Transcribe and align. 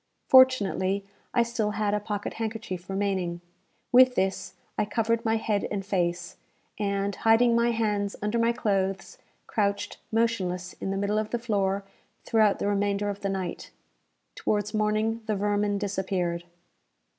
Fortunately, 0.25 1.05
I 1.31 1.43
still 1.43 1.73
had 1.77 1.93
a 1.93 1.99
pocket 1.99 2.33
handkerchief 2.33 2.89
remaining. 2.89 3.39
With 3.91 4.15
this 4.15 4.55
I 4.75 4.83
covered 4.83 5.23
my 5.23 5.35
head 5.35 5.67
and 5.69 5.85
face, 5.85 6.37
and, 6.79 7.15
hiding 7.17 7.55
my 7.55 7.69
hands 7.69 8.15
under 8.19 8.39
my 8.39 8.51
clothes, 8.51 9.19
crouched 9.45 9.99
motionless 10.11 10.73
in 10.81 10.89
the 10.89 10.97
middle 10.97 11.19
of 11.19 11.29
the 11.29 11.37
floor 11.37 11.83
throughout 12.25 12.57
the 12.57 12.67
remainder 12.67 13.11
of 13.11 13.19
the 13.21 13.29
night. 13.29 13.69
Towards 14.33 14.73
morning 14.73 15.21
the 15.27 15.35
vermin 15.35 15.77
disappeared. 15.77 16.45